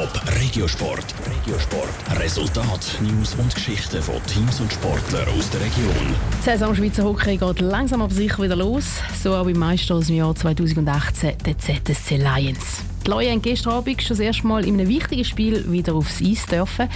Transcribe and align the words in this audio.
Top 0.00 0.22
Regiosport. 0.40 1.14
Regiosport. 1.26 2.18
Resultat, 2.18 2.98
News 3.02 3.34
und 3.34 3.54
Geschichten 3.54 4.00
von 4.00 4.14
Teams 4.24 4.58
und 4.58 4.72
Sportlern 4.72 5.28
aus 5.28 5.50
der 5.50 5.60
Region. 5.60 6.14
Die 6.38 6.42
Saison 6.42 6.74
Schweizer 6.74 7.04
Hockey 7.04 7.36
geht 7.36 7.60
langsam 7.60 8.00
aber 8.00 8.14
sicher 8.14 8.42
wieder 8.42 8.56
los. 8.56 8.84
So 9.22 9.34
auch 9.34 9.44
beim 9.44 9.58
Meister 9.58 9.96
aus 9.96 10.06
dem 10.06 10.16
Jahr 10.16 10.34
2018, 10.34 11.34
der 11.44 11.58
ZSC 11.58 12.16
Lions. 12.16 12.78
Die 13.04 13.10
Leute 13.10 13.30
haben 13.30 13.42
gestern 13.42 13.74
Abend 13.74 14.00
schon 14.00 14.16
das 14.16 14.20
erste 14.20 14.46
Mal 14.46 14.64
in 14.64 14.80
einem 14.80 14.88
wichtigen 14.88 15.24
Spiel 15.26 15.70
wieder 15.70 15.94
aufs 15.94 16.22
Eis 16.22 16.46
dürfen. 16.46 16.88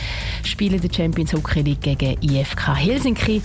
Spielen 0.42 0.80
der 0.80 0.90
Champions 0.90 1.34
Hockey 1.34 1.60
League 1.60 1.82
gegen 1.82 2.16
IFK 2.22 2.74
Helsinki 2.74 3.42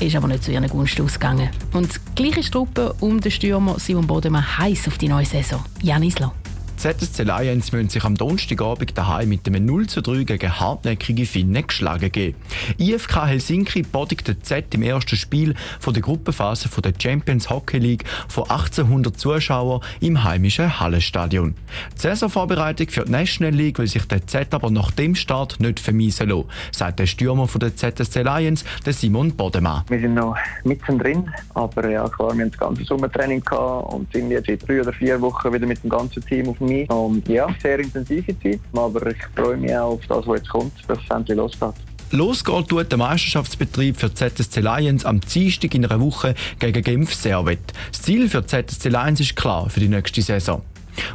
ist 0.00 0.16
aber 0.16 0.26
nicht 0.26 0.42
zu 0.42 0.50
ihren 0.50 0.66
Gunsten 0.66 1.04
ausgegangen. 1.04 1.48
Und 1.74 1.94
die 1.94 2.22
gleiche 2.24 2.50
Truppe 2.50 2.96
um 2.98 3.20
den 3.20 3.30
Stürmer 3.30 3.78
Simon 3.78 4.08
Bodemann 4.08 4.58
heiß 4.58 4.88
auf 4.88 4.98
die 4.98 5.08
neue 5.08 5.26
Saison. 5.26 5.64
Jan 5.80 6.02
Isler. 6.02 6.34
ZSC 6.80 7.24
Lions 7.24 7.72
müssen 7.72 7.90
sich 7.90 8.04
am 8.04 8.14
Donnerstagabend 8.14 8.96
daheim 8.96 9.28
mit 9.28 9.46
einem 9.46 9.66
0 9.66 9.86
zu 9.86 10.00
3 10.00 10.24
gegen 10.24 10.58
hartnäckige 10.58 11.26
Finnen 11.26 11.66
geschlagen 11.66 12.10
geben. 12.10 12.38
IFK 12.78 13.26
Helsinki 13.26 13.82
bodigte 13.82 14.40
Z 14.40 14.72
im 14.72 14.80
ersten 14.80 15.16
Spiel 15.16 15.54
von 15.78 15.92
der 15.92 16.02
Gruppenphase 16.02 16.70
von 16.70 16.80
der 16.80 16.94
Champions 16.98 17.50
Hockey 17.50 17.76
League 17.76 18.04
von 18.28 18.44
1800 18.44 19.14
Zuschauern 19.14 19.82
im 20.00 20.24
heimischen 20.24 20.80
Hallenstadion. 20.80 21.54
Die 21.96 22.00
Saisonvorbereitung 22.00 22.88
für 22.88 23.04
die 23.04 23.10
National 23.10 23.52
League 23.52 23.78
will 23.78 23.86
sich 23.86 24.08
der 24.08 24.26
Z 24.26 24.54
aber 24.54 24.70
nach 24.70 24.90
dem 24.90 25.14
Start 25.14 25.60
nicht 25.60 25.80
vermiesen 25.80 26.30
lassen, 26.30 26.48
sagt 26.72 26.98
der 26.98 27.06
Stürmer 27.06 27.46
von 27.46 27.60
der 27.60 27.76
ZSC 27.76 28.22
Lions, 28.22 28.64
der 28.86 28.94
Simon 28.94 29.32
Bodemann. 29.32 29.84
Wir 29.90 30.00
sind 30.00 30.14
noch 30.14 30.34
mittendrin, 30.64 31.28
aber 31.52 31.90
ja 31.90 32.08
klar, 32.08 32.34
wir 32.34 32.44
haben 32.44 32.50
das 32.50 32.58
ganze 32.58 32.84
Sommertraining 32.84 33.42
gehabt 33.42 33.92
und 33.92 34.10
sind 34.14 34.30
jetzt 34.30 34.48
in 34.48 34.58
drei 34.58 34.80
oder 34.80 34.94
vier 34.94 35.20
Wochen 35.20 35.52
wieder 35.52 35.66
mit 35.66 35.82
dem 35.82 35.90
ganzen 35.90 36.24
Team 36.24 36.48
auf 36.48 36.56
dem 36.56 36.69
mich. 36.70 36.90
Und 36.90 37.28
ja, 37.28 37.48
sehr 37.62 37.80
intensive 37.80 38.38
Zeit, 38.40 38.60
aber 38.72 39.06
ich 39.06 39.18
freue 39.36 39.56
mich 39.56 39.74
auch 39.76 39.92
auf 39.92 40.06
das, 40.08 40.26
was 40.26 40.38
jetzt 40.38 40.48
kommt, 40.48 40.72
dass 40.88 40.98
es 40.98 41.10
endlich 41.10 41.36
losgeht. 41.36 41.74
Losgeht 42.12 42.68
tut 42.68 42.90
der 42.90 42.98
Meisterschaftsbetrieb 42.98 43.96
für 43.96 44.12
ZSC 44.12 44.60
Lions 44.60 45.04
am 45.04 45.20
Dienstag 45.20 45.74
in 45.74 45.84
einer 45.84 46.00
Woche 46.00 46.34
gegen 46.58 46.82
Genf 46.82 47.14
Servet. 47.14 47.60
Das 47.92 48.02
Ziel 48.02 48.28
für 48.28 48.44
ZSC 48.44 48.88
Lions 48.88 49.20
ist 49.20 49.36
klar 49.36 49.70
für 49.70 49.78
die 49.78 49.88
nächste 49.88 50.20
Saison. 50.20 50.62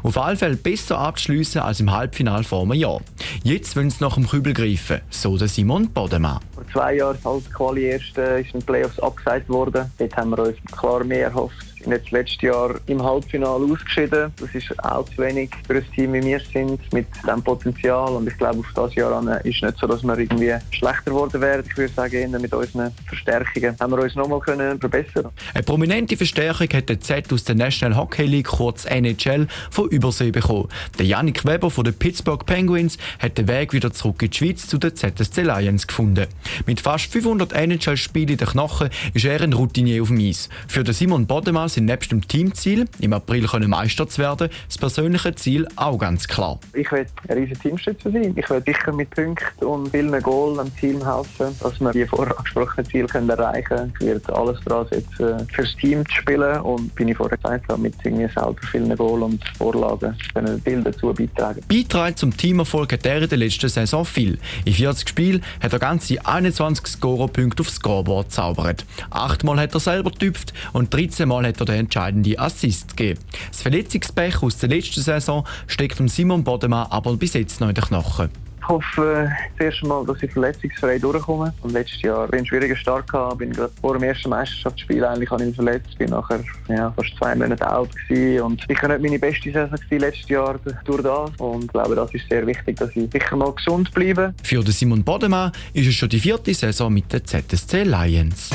Auf 0.04 0.18
alle 0.18 0.38
Fälle 0.38 0.56
besser 0.56 0.98
abschließen 1.00 1.62
als 1.62 1.80
im 1.82 1.92
Halbfinale 1.92 2.44
vor 2.44 2.64
einem 2.64 2.74
Jahr. 2.74 3.02
Jetzt 3.44 3.76
wollen 3.76 3.90
sie 3.90 4.04
nach 4.04 4.16
dem 4.16 4.28
Kübel 4.28 4.54
greifen, 4.54 5.02
so 5.10 5.38
der 5.38 5.48
Simon 5.48 5.90
Bodemann. 5.90 6.40
Zwei 6.72 6.96
Jahren 6.96 7.18
als 7.24 7.52
Quali 7.52 7.86
erst 7.86 8.18
äh, 8.18 8.42
ist 8.42 8.54
in 8.54 8.60
den 8.60 8.66
Playoffs 8.66 9.00
abgesagt 9.00 9.50
worden. 9.50 9.92
Dort 9.98 10.18
haben 10.18 10.30
wir 10.32 10.40
uns 10.40 10.58
klar 10.72 11.04
mehr 11.04 11.28
erhofft 11.28 11.66
sind 11.86 11.94
jetzt 11.94 12.12
letztes 12.12 12.42
Jahr 12.42 12.76
im 12.88 13.02
Halbfinale 13.04 13.66
ausgeschieden. 13.72 14.34
Das 14.40 14.54
ist 14.54 14.84
auch 14.84 15.06
zu 15.06 15.18
wenig 15.20 15.52
für 15.68 15.76
ein 15.76 15.86
Team 15.94 16.14
wie 16.14 16.24
wir 16.24 16.40
sind, 16.40 16.82
mit 16.92 17.08
diesem 17.24 17.44
Potenzial. 17.44 18.14
Und 18.14 18.28
ich 18.28 18.38
glaube, 18.38 18.60
auf 18.60 18.66
das 18.74 18.96
Jahr 18.96 19.12
an 19.14 19.28
ist 19.44 19.62
nicht 19.62 19.78
so, 19.78 19.88
dass 19.88 20.04
wir 20.04 20.18
irgendwie 20.18 20.54
schlechter 20.72 21.12
geworden 21.12 21.40
wären. 21.42 21.64
Ich 21.68 21.78
würde 21.78 21.94
sagen, 21.94 22.32
mit 22.32 22.54
unseren 22.54 22.92
Verstärkungen 23.08 23.76
haben 23.80 23.92
wir 23.92 24.00
uns 24.00 24.16
nochmal 24.16 24.42
verbessern 24.42 25.30
Eine 25.54 25.64
prominente 25.64 26.18
Verstärkung 26.18 26.68
hat 26.74 26.90
der 26.90 27.00
Z 27.00 27.32
aus 27.32 27.44
der 27.44 27.56
National 27.56 27.98
Hockey 27.98 28.26
League, 28.26 28.48
kurz 28.48 28.86
NHL, 28.86 29.48
von 29.70 29.90
Übersee 29.90 30.32
bekommen. 30.32 30.70
Der 30.98 31.06
Yannick 31.06 31.46
Weber 31.46 31.70
von 31.70 31.84
den 31.84 31.94
Pittsburgh 31.94 32.46
Penguins 32.46 32.98
hat 33.20 33.38
den 33.38 33.48
Weg 33.48 33.74
wieder 33.74 33.94
zurück 33.94 34.22
in 34.24 34.32
die 34.32 34.38
Schweiz 34.38 34.68
zu 34.68 34.78
den 34.78 34.96
ZSC 34.96 35.44
Lions 35.44 35.86
gefunden. 35.86 36.26
Mit 36.66 36.80
fast 36.80 37.12
500 37.12 37.54
NHL-Spielen 37.54 38.30
in 38.30 38.38
den 38.38 38.48
Knochen 38.48 38.90
ist 39.14 39.26
er 39.26 39.42
ein 39.42 39.54
Routinier 39.54 40.02
auf 40.02 40.10
dem 40.10 40.20
Eis. 40.20 40.50
Für 40.68 40.84
den 40.84 40.94
Simon 40.94 41.28
Bodemann 41.28 41.70
sind 41.70 41.86
nebst 41.86 42.12
dem 42.12 42.28
Teamziel, 42.28 42.86
im 43.00 43.14
April 43.14 43.48
können 43.48 43.70
Meister 43.70 44.08
zu 44.08 44.22
werden, 44.22 44.50
das 44.68 44.78
persönliche 44.78 45.36
Ziel 45.36 45.68
auch 45.76 45.98
ganz 45.98 46.28
klar. 46.28 46.60
Ich 46.74 46.92
will 46.92 47.06
ein 47.28 47.38
riesiger 47.38 47.60
Teamstützer 47.60 48.12
sein. 48.12 48.34
Ich 48.36 48.50
will 48.50 48.64
sicher 48.66 48.94
mit 48.94 49.10
Punkten 49.12 49.66
und 49.66 49.90
vielen 49.90 50.22
Goal 50.22 50.60
am 50.60 50.76
Team 50.78 51.04
helfen, 51.06 51.56
dass 51.60 51.80
wir 51.80 51.92
die 51.92 52.06
vorher 52.06 52.38
angesprochenen 52.38 52.86
Ziele 52.86 53.08
können 53.08 53.30
erreichen 53.30 53.64
können. 53.66 53.94
Ich 54.00 54.06
werde 54.06 54.36
alles 54.36 54.60
daran 54.66 54.88
setzen, 54.88 55.48
fürs 55.54 55.76
Team 55.78 56.06
zu 56.08 56.16
spielen 56.16 56.62
und 56.62 56.92
wie 56.96 57.10
ich 57.10 57.18
vorher 57.18 57.38
gesagt 57.38 57.70
habe, 57.70 57.82
mit 57.82 57.96
irgendwie 58.04 58.28
selber 58.34 58.56
vielen 58.72 58.96
Goal 58.96 59.24
und 59.24 59.44
Vorlagen 59.58 60.18
können 60.34 60.62
viel 60.62 60.84
dazu 60.84 61.14
beitragen. 61.14 61.62
Beitragen 61.68 62.16
zum 62.16 62.36
Teamerfolg 62.36 62.94
hat 62.94 63.06
er 63.06 63.22
in 63.22 63.30
der 63.30 63.38
letzten 63.38 63.70
Saison 63.70 64.06
viel. 64.06 64.38
In 64.66 64.74
40 64.74 65.10
Spielen 65.10 65.44
hat 65.62 65.74
er 65.74 65.80
ganze 65.80 66.26
21 66.46 66.86
Scorerpunkte 66.86 67.62
aufs 67.62 67.76
Scoreboard 67.76 68.32
zaubert. 68.32 68.86
Achtmal 69.10 69.60
hat 69.60 69.74
er 69.74 69.80
selber 69.80 70.12
getüpft 70.12 70.54
und 70.74 70.94
13 70.94 71.28
Mal 71.28 71.48
hat 71.48 71.60
er 71.60 71.66
den 71.66 71.76
entscheidenden 71.76 72.38
Assist 72.38 72.96
gegeben. 72.96 73.20
Das 73.50 73.64
Verletzungspech 73.64 74.44
aus 74.44 74.58
der 74.58 74.70
letzten 74.70 75.02
Saison 75.02 75.46
steckt 75.66 75.98
Simon 76.10 76.44
Bodemann 76.44 76.88
aber 76.92 77.18
bis 77.18 77.34
jetzt 77.34 77.62
noch 77.62 77.70
in 77.70 77.76
den 77.76 77.84
Knochen. 77.84 78.45
Ich 78.66 78.70
hoffe 78.70 79.32
das 79.60 79.68
erste 79.68 79.86
Mal, 79.86 80.04
dass 80.08 80.24
ich 80.24 80.32
verletzungsfrei 80.32 80.98
durchkomme. 80.98 81.54
Und 81.62 81.74
letztes 81.74 82.02
Jahr 82.02 82.28
bin 82.28 82.38
ich 82.38 82.40
einen 82.40 82.46
schwierigen 82.48 82.76
Start 82.76 83.12
gehabt, 83.12 83.38
bin 83.38 83.52
gerade 83.52 83.72
vor 83.80 83.94
dem 83.94 84.02
ersten 84.02 84.30
Meisterschaftsspiel 84.30 85.06
eigentlich 85.06 85.30
habe 85.30 85.44
ich 85.44 85.50
mich 85.50 85.56
verletzt, 85.56 85.96
bin 86.00 86.10
nachher 86.10 86.40
ja, 86.68 86.92
fast 86.92 87.16
zwei 87.16 87.36
Monate 87.36 87.68
alt 87.68 87.92
gewesen 88.08 88.42
und 88.42 88.62
ich 88.64 88.68
nicht 88.68 88.82
meine 88.82 89.20
beste 89.20 89.52
Saison 89.52 89.70
gewesen 89.70 90.00
letztes 90.00 90.30
Jahr 90.30 90.60
durch 90.84 91.04
das 91.04 91.30
und 91.38 91.66
ich 91.66 91.72
glaube, 91.72 91.96
das 91.96 92.12
ist 92.16 92.28
sehr 92.28 92.48
wichtig, 92.48 92.78
dass 92.78 92.90
ich 92.96 93.08
sicher 93.12 93.36
mal 93.36 93.54
gesund 93.54 93.94
bleibe. 93.94 94.34
Für 94.42 94.64
den 94.64 94.72
Simon 94.72 95.04
Bodemann 95.04 95.52
ist 95.74 95.88
es 95.88 95.94
schon 95.94 96.10
die 96.10 96.20
vierte 96.20 96.52
Saison 96.52 96.92
mit 96.92 97.14
den 97.14 97.24
ZSC 97.24 97.84
Lions. 97.84 98.50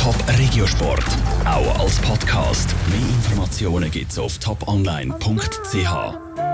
Top 0.00 0.16
Regiosport, 0.38 1.04
auch 1.44 1.80
als 1.80 1.98
Podcast. 1.98 2.74
Mehr 2.88 2.98
Informationen 2.98 3.90
gibt's 3.90 4.18
auf 4.18 4.38
toponline.ch. 4.38 6.40